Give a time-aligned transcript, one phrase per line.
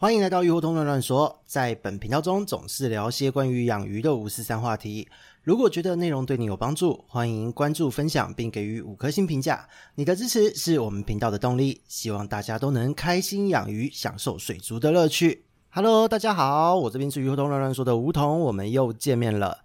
[0.00, 5.08] 欢迎来到鱼活通乱乱说，在本频道中总是聊些关于养鱼的五四三话题。
[5.42, 9.68] 如果觉得内容对你有帮助，欢迎关注、分享并给予五颗星评价。
[9.96, 11.80] 你的支持是我们频道的动力。
[11.88, 15.46] 希望大家都能开心养鱼，享受水族的乐趣。
[15.70, 19.58] Hello，大家好，我这边是鱼活通乱乱说的梧桐，我们又见面了。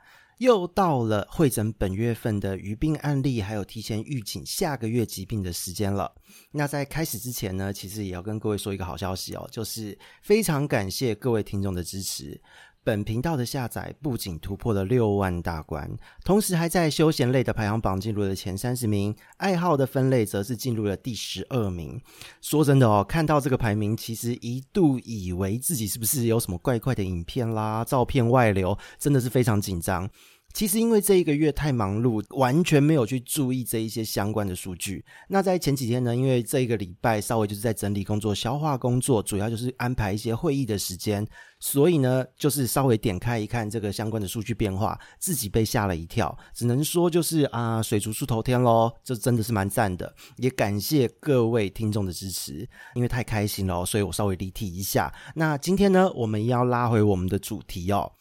[0.43, 6.13] 又到了会诊本月份的鱼病案例，还有提前预警下个月疾病的时间了。
[6.51, 12.41] 那在开始之前呢，其实也要跟各位说一个好消息哦，就是非常感谢各位听众的支持。
[12.83, 15.89] 本频道的下载不仅突破了六万大关，
[16.25, 21.97] 同时还在休闲类的排行榜进入了前三十名，爱好的分类则是进入了第十二名。
[22.41, 30.09] 说真的哦，看到这个排名，其实一度以为自己是不是有什么怪怪的影片啦、照片外流，真的是非常紧张。
[30.53, 35.03] 其实因为这一个月太忙碌，完全没有去注意这一些相关的数据。
[35.27, 41.25] 那在前几天呢，因为这一个礼拜稍微就是在整理工作、消化工作，主要就是安排一些会议的时间，
[41.59, 46.37] 所以呢，就是稍微点开一看这个相关的数据变化，自己被吓了一跳。
[46.53, 50.15] 只能说就是啊，水族出头天喽，这真的是蛮赞的。
[50.37, 55.11] 也感谢各位听众的支持，因为太开心了，所以我稍微离题一下。
[55.33, 58.11] 那今天呢，我们要拉回我们的主题哦，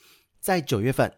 [0.40, 1.12] 在九月份。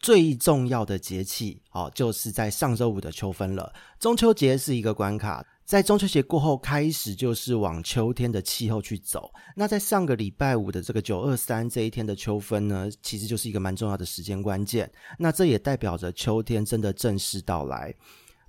[0.00, 3.72] 最重要的节气哦，就是在上周五的秋分了。
[3.98, 9.30] 中秋节是一个关卡，在中秋节过后开始就是往秋天的气候去走。
[9.54, 14.90] 那在上个礼拜五的这个九二三这一天的秋分呢，其实就是一个蛮重要的时间关键。
[15.18, 17.94] 那这也代表着秋天真的正式到来。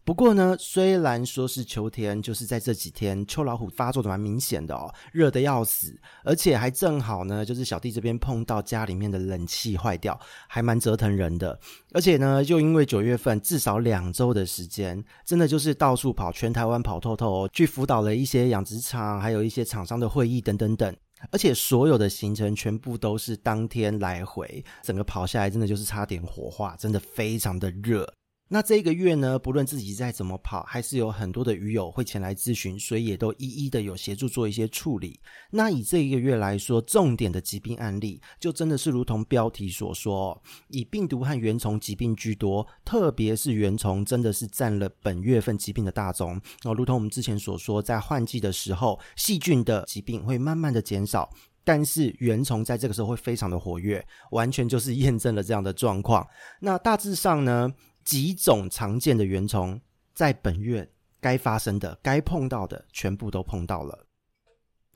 [0.03, 11.57] 不过呢，虽然说是秋天，就是在这几天秋老虎发作的蛮明显的哦，热得要死，而且还正好呢，就是小弟这边碰到家里面的冷气坏掉，还蛮折腾人的。
[11.93, 20.95] 而且呢，就因为九月份至少两周的时间，真的就是到处跑，全台湾跑透透哦，去辅导了一些养殖场，还有一些厂商的会议等等等，
[21.29, 28.11] 而且所有的行程全部都是当天来回，整个跑下来真的就是差点火化，真的非常的热。
[28.53, 35.17] 那这个月呢，不论自己再怎么跑，还是有很多的鱼友会前来咨询，所以也都一一的有协助做一些处理。
[35.51, 40.37] 那以这一个月来说，重点的疾病案例，就真的是如同标题所说，
[40.67, 46.37] 以病毒和原虫疾病居多，特别是原虫真的是占了本月份疾病的大宗。
[46.65, 51.29] 哦，如同我们之前所说，在换季的时候，细菌的疾病会慢慢的减少，
[51.63, 56.27] 但是原虫在这个时候会非常的活跃，完全就是验证了这样的状况。
[56.59, 57.71] 那大致上呢，
[58.11, 59.79] 几种常见的原虫，
[60.13, 60.85] 在本月
[61.21, 64.05] 该发生的、该碰到的，全部都碰到了。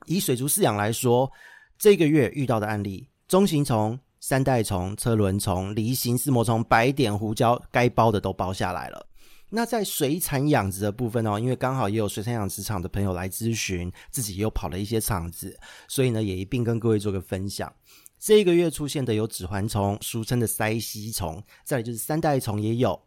[0.04, 1.32] 以水族饲养来说，
[1.78, 9.06] 这个月遇到的案例：中型虫、三代虫、车轮虫、梨形丝膜虫、白点胡椒，该包的都包下来了。
[9.48, 17.72] 那在水产养殖的部分哦，因为刚好也有水产养殖场的朋友来咨询，自己又跑了一些场子，所以呢，也一并跟各位做个分享。
[18.18, 23.00] 这个月出现的有指环虫，俗称的鳃吸虫，再来就是三代虫也有。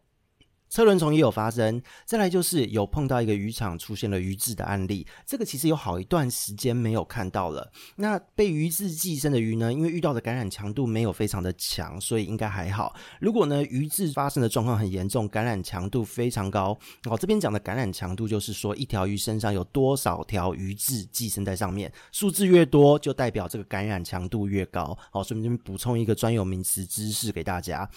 [0.69, 7.72] 车轮虫也有发生，再来就是有碰到一个渔场出现了鱼渍的案例，这个其实有好一段时间没有看到了。
[7.96, 12.96] 那被鱼渍寄生的鱼呢，因为遇到的感染强度没有非常的强，所以应该还好。
[13.19, 16.78] 如果呢鱼渍发生的状况很严重，感染强度非常高，
[17.09, 24.97] 哦，这边讲的感染强度就是说一条鱼身上有多少条鱼渍寄生在上面，数字越多就代表这个感染强度越高。
[25.12, 27.90] 好，顺便补充一个专有名词知识给大家。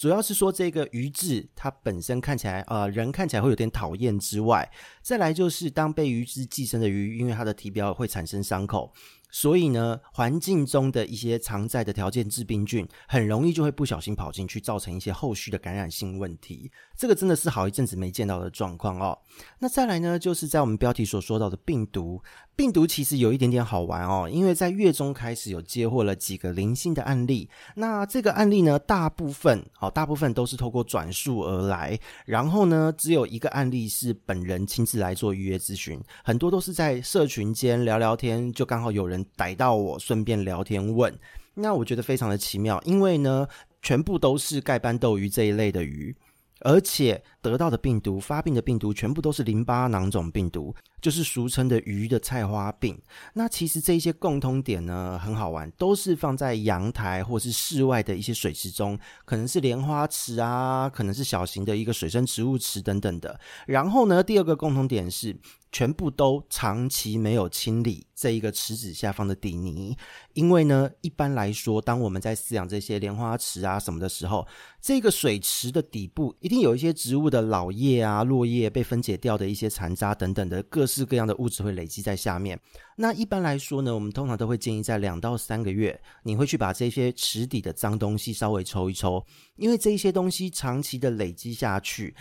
[0.00, 4.66] 主要是说这个鱼质它本身看起来，呃，人看起来会有点讨厌之外，
[5.02, 8.90] 再来就是当被鱼质寄生的鱼，因为它的体表会产生伤口。
[9.30, 16.70] 所以呢，环境中的一些常在的条件致病菌，很容易就会不小心跑进去，造成一些后续的感染性问题。
[16.96, 19.16] 这个真的是好一阵子没见到的状况哦。
[19.58, 22.22] 那再来呢，就是在我们标题所说到的病毒，
[22.54, 27.48] 病毒其实有一点点好玩哦，因为在月中开始有接获了几个零星的案例。
[27.76, 39.19] 那这个案例呢，大部分哦，大部分都是透过转述而来，然后呢，只有一个案例是本人亲自来做预约咨询，很多都是在社群间聊聊天，就刚好有人。
[39.36, 41.16] 逮到我，顺便聊天问，
[41.54, 43.46] 那我觉得非常的奇妙，因为呢，
[43.82, 46.14] 全部都是盖斑斗鱼这一类的鱼，
[46.60, 50.74] 而且得到的病毒、发病的病毒，全部都是淋巴囊肿病毒。
[51.00, 53.00] 就是俗称的鱼的菜花病。
[53.32, 63.40] 那其实这一些共通点呢，很好玩，都是放在阳台或是室外的一些水池中，可能是莲花池啊，可能是小型的一个水生植物池等等的。
[63.66, 65.34] 然后呢，第二个共同点是
[65.72, 69.96] 全部都长期没有清理这一个池子下方的底泥，
[70.34, 74.46] 因为呢，一般来说，当我们在饲养这些莲花池啊什么的时候，
[74.80, 82.58] 这个水池的底部一定有一些植物的老叶啊、落叶被分解掉的一些残渣等等的各式各样的物质会累积在下面。
[82.96, 89.24] 那一般来说呢，我们通常都会建议在两到三个月，你会去把这些池底的脏东西稍微抽一抽，
[89.56, 92.14] 因为这一些东西长期的累积下去。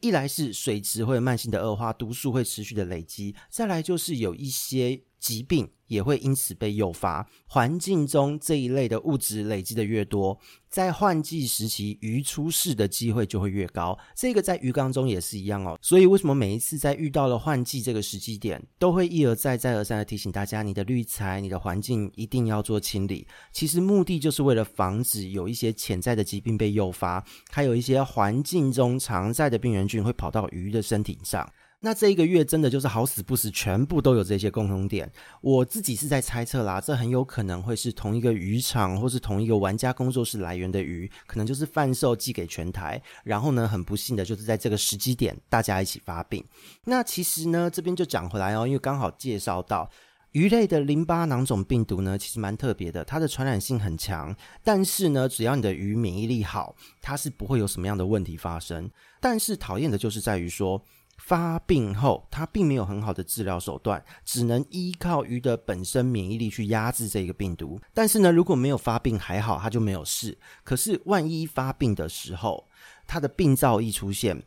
[0.00, 7.24] 一来是水质会慢性的恶化，毒素会持续的累积；再来就是有一些疾病也会因此被诱发。
[7.46, 10.38] 环境中这一类的物质累积的越多，
[10.68, 13.96] 在换季时期鱼出事的机会就会越高。
[14.16, 15.78] 这个在鱼缸中也是一样哦。
[15.82, 23.26] 所以为什么每一次在遇到了换季这个时机点，都会一而再、再而三的提醒大家，你的滤材、你的环境一定要做清理。
[23.52, 31.46] 其实目的就是为了防止有一些潜在的疾病被诱发，还有一些环境中常在的病原菌会跑到鱼的身体上。
[31.82, 35.10] 那这一个月真的就是好死不死，全部都有这些共同点。
[35.40, 43.02] 我自己是在猜测啦，这很有可能会是同一个渔场或是同一个玩家工作室来源的鱼，可能就是贩售寄给全台。
[43.24, 46.44] 然后呢，很不幸的就是在这个时机点，大家一起发病。
[46.84, 49.90] 那其实呢，这边就讲回来哦，因为刚好介绍到
[50.32, 54.36] 鱼类的淋巴囊肿病毒呢，其实蛮特别的，它的传染性很强。
[54.62, 58.90] 但是呢，只要你的鱼免疫力好，它是不会有什么样的问题发生。
[59.18, 60.82] 但是讨厌的就是在于说。
[61.20, 67.80] 发病后，它并没有很好的治疗手段，只能依靠鱼的本身免疫力去压制这个病毒。
[67.94, 70.36] 但是呢，如果没有发病还好，它就没有事。
[70.64, 72.66] 可是万一发病的时候，
[73.06, 74.42] 它的病灶一出现，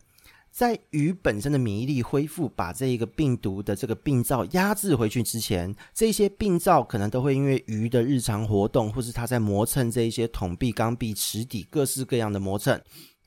[0.52, 12.80] 在鱼本身的免疫力恢复，把这一个病毒的这个病灶压制回去之前，这些病灶可能都会因为鱼的日常活动，或是它在磨蹭这一些桶壁、缸壁、池底各式各样的磨蹭。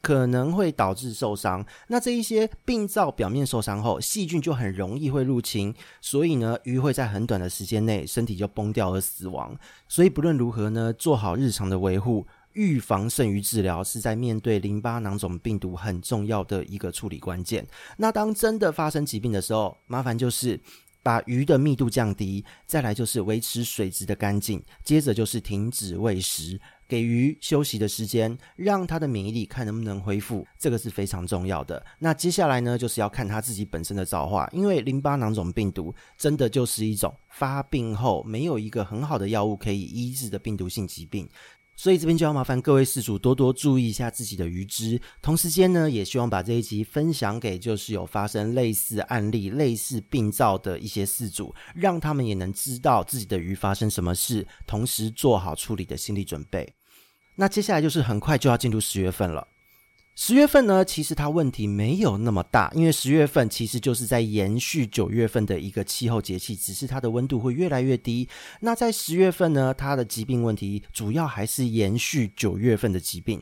[0.06, 9.58] 可能会导致受伤，那这一些病灶表面受伤后，细菌就很容易会入侵，所以呢，鱼会在很短的时间内身体就崩掉而死亡。
[9.88, 17.66] 所以不论如何呢，做好日常的维护，预防胜于治疗，是在面对淋巴囊肿病毒很重要的一个处理关键。
[17.96, 20.60] 那当真的发生疾病的时候，麻烦就是
[21.02, 26.60] 把鱼的密度降低，再来就是维持水质的干净，接着就是停止喂食。
[26.88, 31.84] 给予休息的时间，让他的免疫力看能不能恢复，这个是非常重要的。
[31.98, 41.28] 那接下来呢，就是要看他自己本身的造化，因为淋巴囊肿病毒真的就是一种发病后没有一个很好的药物可以医治的病毒性疾病。
[41.76, 56.66] 所以这边就要麻烦各位事主多多注意一下自己的鱼只，同时间呢，也希望把这一集分享给就是有发生类似案例、类似病灶的一些事主，让他们也能知道自己的鱼发生什么事，同时做好处理的心理准备。
[57.36, 59.46] 那接下来就是很快就要进入十月份了。
[60.18, 68.26] 十月份呢，其实它问题没有那么大，因为十月份其实就是在延续九月份的一个气候节气，只是它的温度会越来越低。
[68.60, 73.40] 那在十月份呢，它的疾病问题主要还是延续九月份的疾病。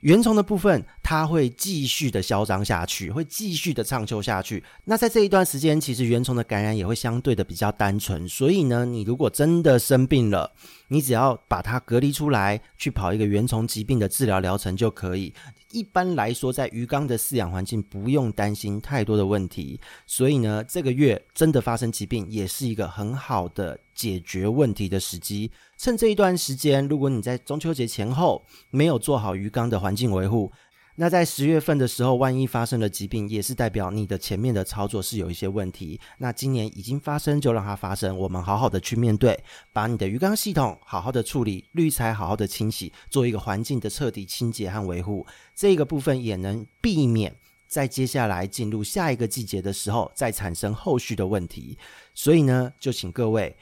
[0.00, 4.62] 原虫的部分，它会继续的嚣张下去，会继续的畅秋下去。
[4.84, 8.28] 那在这一段时间，其实原虫的感染也会相对的比较单纯。
[8.28, 10.52] 所以呢，你如果真的生病了，
[10.88, 15.32] 你只要把它隔离出来，去跑一个原虫疾病的治疗疗程就可以。
[15.72, 19.78] 一般来说，在鱼缸的饲养环境不用担心太多的问题。
[20.06, 25.50] 所以呢，这个月真的发生疾病，也是一个很好的解决问题的时机。
[25.76, 30.50] 趁这一段时间，如果你在中秋节前后没有做好鱼缸的环境维护，
[30.96, 36.00] 那在十月份的时候，万一发生了疾病，也是代表你的前面的操作是有一些问题。
[36.18, 39.38] 那今年已经发生，就让它发生，我们好好的去面对，
[39.72, 45.26] 把你的鱼缸系统好好的处理，滤材好好的清洗，做一个环境的彻底清洁和维护。
[45.54, 47.34] 这个部分也能避免
[47.66, 51.78] 在接下来进入下一个季节的时候再产生后续的问题。
[52.14, 53.56] 所以呢，就请各位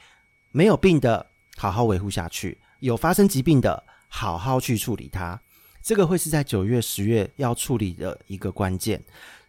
[0.51, 1.31] 没有病的。
[1.57, 5.39] 好好维护下去，有发生疾病的，好好去处理它。
[5.85, 8.99] 这个会是在九月、十月要处理的一个关键。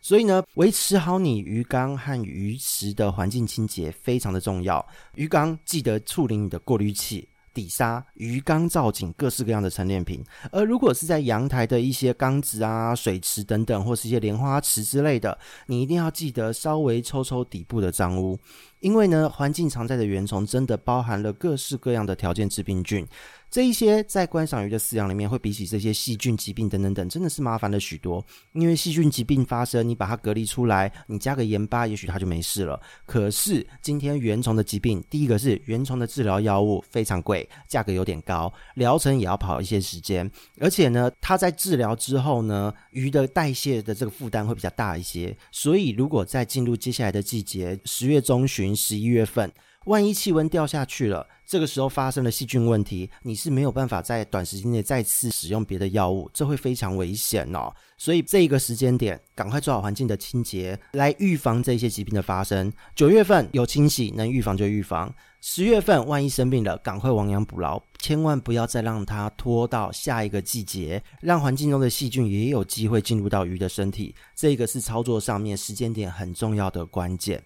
[0.03, 4.87] 所以呢，维持好你鱼缸和鱼池的环境清洁非常的重要。
[5.15, 7.27] 鱼缸记得处理你的过滤器。
[7.55, 18.39] 底沙、鱼缸造景、各式各样的陈列品，而如果是在阳台的一些缸子啊、水池等等，或是一些莲花池之类的，你一定要记得稍微抽抽底部的脏污，
[18.81, 23.07] 因为呢，环境常在的原虫真的包含了各式各样的条件致病菌。
[23.49, 28.23] 这一些在观赏鱼的饲养里面，会比起这些细菌疾病等等等，真的是麻烦了许多。
[28.53, 32.79] 因为细菌疾病发生，你把它隔离出来，你加个盐巴，也许它就没事了。
[33.07, 40.29] 可是今天原虫的疾病，第一个是原虫的治疗药物非常贵，价格有点高，疗程也要跑一些时间，
[40.61, 45.35] 而且呢，它在治疗之后呢，鱼的代谢的这个负担会比较大一些。
[45.53, 49.53] 所以如果在进入接下来的季节，十月中旬、十一月份。
[49.87, 57.73] 万一气温掉下去了，这个时候发生了细菌问题，你是没有办法在短时间内再次使用别的药物，这会非常危险哦。
[57.97, 62.73] 所以这一个时间点，赶快做好环境的清洁，来预防这些疾病的发生。
[62.97, 65.15] 九月份有清洗，能预防就预防。
[65.41, 74.13] 十月份万一生病了，赶快亡羊补牢，千万不要再让它拖到下一个季节，让环境中的细菌也有机会进入到鱼的身体。
[74.35, 77.41] 这个是操作上面时间点很重要的关键。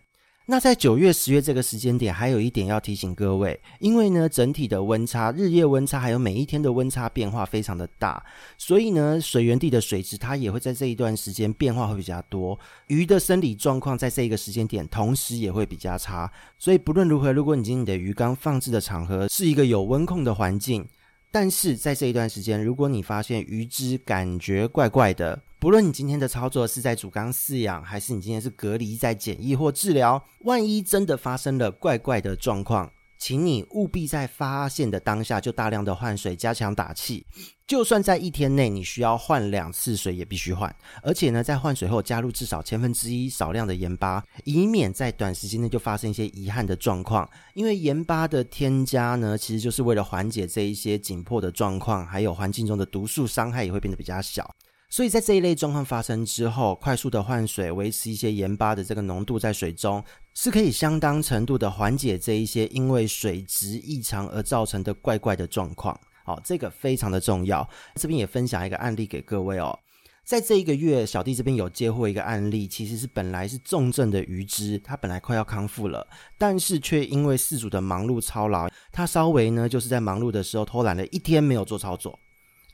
[0.50, 8.21] 那在九月、十月这个时间点，还有一点要提醒各位，因为呢，整体的温差、日夜温差，还有每一天的温差变化非常的大，
[8.59, 16.28] 所以呢，水源地的水质它也会在这一段时间变化会比较多，鱼的生理状况在这一个时间点同时也会比较差。
[16.59, 20.85] 所以不论如何，如果你今天你的鱼缸放置的场合是一个有温控的环境，
[21.30, 37.26] 但是在这一段时间，如果你发现鱼只感觉怪怪的，不论你今天的操作是在主缸饲养，还是你今天是隔离在检疫或治疗，万一真的发生了怪怪的状况，请你务必在发现的当下就大量的换水，加强打气。
[37.67, 40.75] 就算在一天内你需要换两次水，也必须换。
[41.02, 47.29] 而且呢，在换水后加入至少千分之一少量的盐巴，以免在短时间内就发生一些遗憾的状况。
[47.52, 54.50] 因为盐巴的添加呢，其实就是为了缓解这一些紧迫的状况，还有环境中的毒素伤害也会变得比较小。
[54.90, 60.02] 所以在这一类状况发生之后，快速的换水，维持一些盐巴的这个浓度在水中，
[60.35, 65.99] 是可以相当程度的缓解这一些因为水质异常而造成的怪怪的状况。
[66.25, 67.66] 好，这个非常的重要。
[67.94, 69.78] 这边也分享一个案例给各位哦。
[70.25, 76.04] 在这一个月，小弟这边有接获一个案例，其实是本来是重症的鱼只，它本来快要康复了，
[76.37, 82.18] 但是却因为饲主的忙碌操劳，它稍微呢就是在忙碌的时候偷懒了一天没有做操作。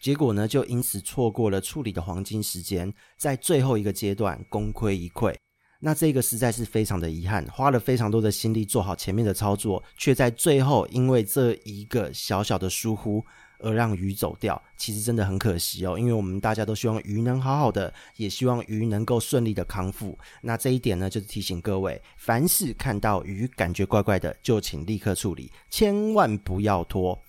[0.00, 5.34] 结果呢，就因此错过了处理的黄金时间，在最后一个阶段功亏一篑。
[5.78, 13.22] 那这个实在是非常的遗憾，花了非常多的心力做好前面的操作，却在最后因为这一个小小的疏忽
[13.58, 14.60] 而让鱼走掉。
[14.78, 20.18] 其实真的很可惜哦，因为我们大家都希望鱼能好好的，也希望鱼能够顺利的康复。
[20.40, 27.22] 那这一点呢，就是提醒各位，凡是看到鱼感觉怪怪的，就请立刻处理，千万不要拖。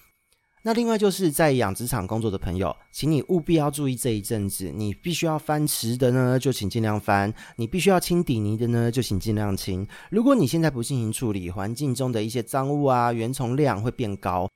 [0.63, 9.87] 那另外就是在养殖场工作的朋友，请你务必要注意这一阵子，你必须要翻池的呢，就请尽量翻；你必须要清底泥的呢，就请尽量清。
[10.09, 14.49] 如果你现在不进行处理，环境中的一些脏物啊，原虫量会变高。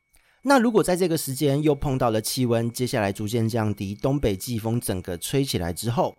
[0.44, 6.18] 那如果在这个时间又碰到了气温，接下来逐渐降低，东北季风整个吹起来之后。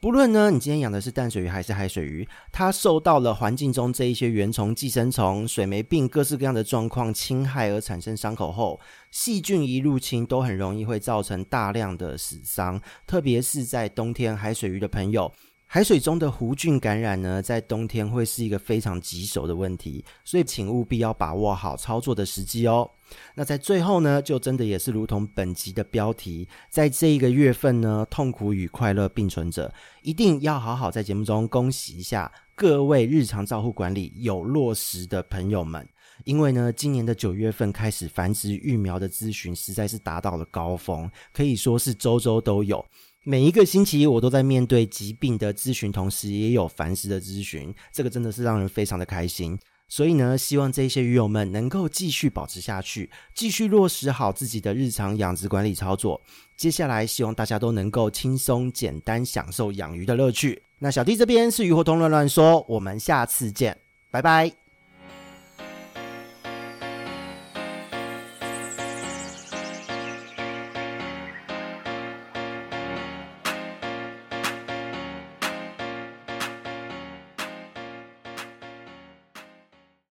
[0.00, 8.78] 不论呢，你今天养的是淡水鱼还是海水鱼，它受到了环境中这一些原虫、寄生虫、水霉病各式各样的状况侵害而产生伤口后，
[9.10, 15.32] 细菌一入侵都很容易会造成大量的死伤，特别是在冬天海水鱼的朋友。
[15.66, 22.88] 海水中的弧菌感染呢，在冬天会是一个非常棘手的问题，所以请务必要把握好操作的时机哦。
[23.34, 35.86] 那在最后呢，就真的也是如同本集的标题，在这一个月份呢，痛苦与快乐并存着，一定要好好在节目中恭喜一下各位日常照护管理有落实的朋友们，
[36.24, 42.84] 因为呢，今年的九月份开始繁殖育苗的咨询实在是达到了高峰，可以说是周周都有。
[43.26, 49.58] 每一个星期，我都在面对疾病的咨询，同时也有繁殖的咨询，这个真的是让人非常的开心。
[49.88, 56.20] 所以呢，希望这些鱼友们能够继续保持下去，继续落实好自己的日常养殖管理操作。
[56.56, 60.62] 接下来，希望大家都能够轻松简单享受养鱼的乐趣。
[60.78, 63.78] 那小弟这边是鱼活通乱乱说，我们下次见，
[64.10, 64.63] 拜拜。